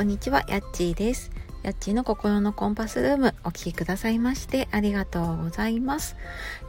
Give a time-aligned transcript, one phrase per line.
[0.00, 1.30] こんにちは、やっちーです。
[1.62, 6.16] やっちーの心のコンパスルーム、お聴きくださいましてありがとうございます。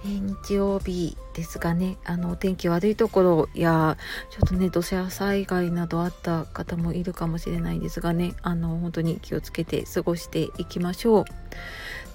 [0.03, 3.97] えー、日曜日ですがね、あの、お天気悪いところや、
[4.31, 11.25] ちょっとね、土砂災害などあった方もいるかもしれないですがね、あの、本当に気をつけて過ごしていきましょう。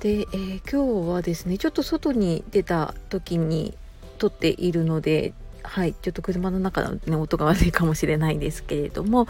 [0.01, 3.75] で、えー、今日はですね、ちょっと外に出た時に
[4.19, 5.33] 撮っているので、
[5.67, 9.27] はい、ちょっと車の中の、ね、音が悪いかもしれないんですけれども、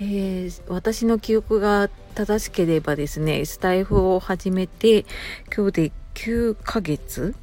[0.00, 5.06] えー、私の記憶が正しければですねスタイフを始めて
[5.54, 7.34] 今日で9ヶ月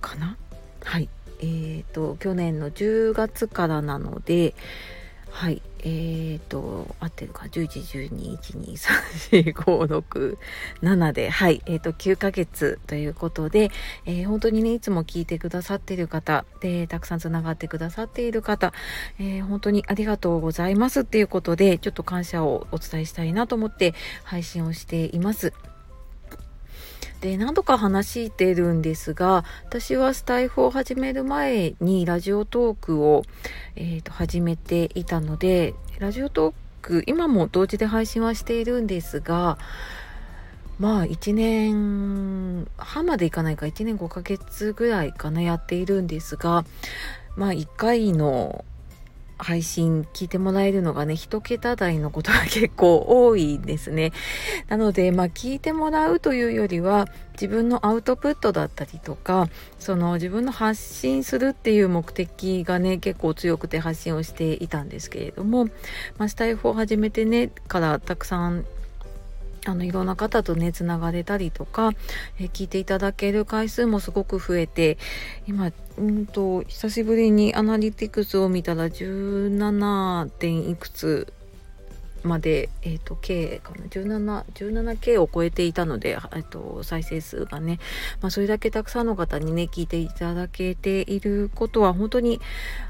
[0.00, 0.36] かな？
[0.84, 1.08] はい
[1.40, 4.54] えーと去年の10月からなので
[5.30, 8.72] はいえーと、合ってるか、11、12、1、2、
[9.32, 10.38] 3、4、5、6、
[10.82, 13.70] 7で、はい、えーと、9ヶ月ということで、
[14.06, 18.72] えー、本当にね、いつも聞いてくださっている方、で、たくさんつながってくださっている方、
[19.18, 25.52] え、本当にありがとうございますっていうことで、ちょっと感謝をお伝えしたいなと思って配信をしています。
[27.20, 33.24] で何度か話してるんですが私はスタイフを始める前にラジオトークを、
[33.76, 39.58] えーと、始めていたのでラジオトーク今も同時で配信はしているんですが
[40.78, 46.64] まあ1年半までいかないか1年5ヶ月ぐらいかなやっているんですが
[47.36, 48.64] まあ1回の
[49.42, 54.12] 配信聞いてもらえるのがね、一桁台のことが結構多いですね。
[54.68, 65.66] なので、まあ聞いてもらうというよりは、自分のアウトプットだったりとか、その自分の発信するっていう目的がね、結構強くて発信をしていたんですけれども、
[66.18, 68.66] まあ、スタイフを始めてね、からたくさん
[69.66, 71.92] あのいろんな方とねつながれたりとか、
[72.38, 74.98] え聞いていただける回数もすごく増えて
[75.46, 81.32] 今うんと久しぶりにアナリティクスを見たら17点いくつ
[82.22, 87.78] まで、えーと、計かな？17, 17K を超えていたので、えーと、再生数がね、
[88.20, 92.40] まあ、それだけたくさんの方にね聞いていただけていることは本当に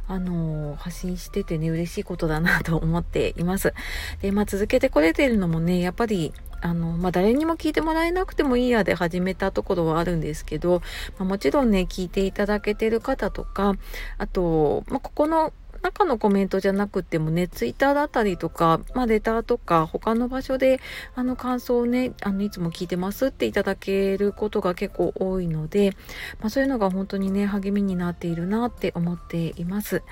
[0.08, 3.74] あのー、発信しててね嬉しいことだなと思っています。
[4.22, 10.82] でまあ、続けてこれてるのもねやっぱりあの、まあ、誰にも聞いてもらえなくてもいいやで始めたところはあるんですけど、
[11.18, 13.74] まあ、もちろんね、聞いていただけてる方とか、
[14.18, 15.52] あと、まあ、ここの
[15.82, 20.80] 中のコメントじゃなくてもね、ツイッターだったりとか、まあ、レターとか、他の場所で、
[21.14, 25.96] あの、感想をね、あの、いつも聞いてますっていただけることが結構多いので、
[26.40, 30.02] まあ、そういうのが本当にね、励みになっているなって思っています。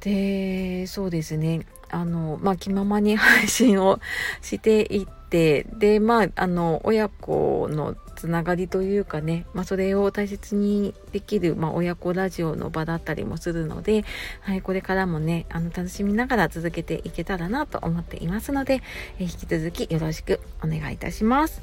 [0.00, 1.66] で、そうですね。
[1.90, 4.00] あの、まあ、気ままに配信を
[4.42, 14.04] していって、で、まあ、あの、親子のつながりというかね、まあ、それを大切にできる、まあ、親子ラジオの場だったりもするので、
[14.42, 18.82] はい、これからもね、あの、楽しみながら続けていけたらなと思っていますので、
[19.18, 21.62] え引き続きよろしくお願いいたします。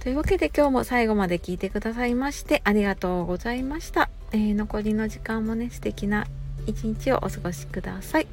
[0.00, 4.08] というわけで今日も最後まで聞いてくださいましてありがとうございました。
[4.32, 6.26] えー、残りの時間もね、素敵な
[6.66, 8.26] 一日をお過ごしください。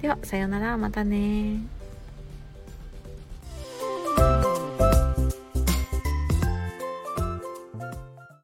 [0.00, 1.79] では、さようなら、またね